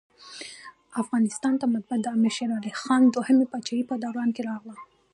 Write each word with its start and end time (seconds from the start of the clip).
افغانستان 1.01 1.53
ته 1.59 1.65
مطبعه 1.73 1.97
دامیر 2.05 2.33
شېرعلي 2.37 2.71
خان 2.81 3.01
د 3.05 3.11
دوهمي 3.15 3.45
پاچاهۍ 3.51 3.83
په 3.89 3.95
دوران 4.03 4.29
کي 4.35 4.41
راغله. 4.49 4.75